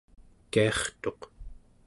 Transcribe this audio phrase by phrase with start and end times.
[0.53, 1.21] kiartuq